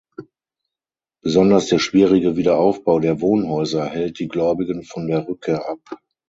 Besonders 1.21 1.67
der 1.67 1.77
schwierige 1.77 2.35
Wiederaufbau 2.35 2.99
der 2.99 3.21
Wohnhäuser 3.21 3.85
hält 3.85 4.17
die 4.17 4.29
Gläubigen 4.29 4.81
von 4.81 5.05
der 5.05 5.27
Rückkehr 5.27 5.69
ab. 5.69 5.81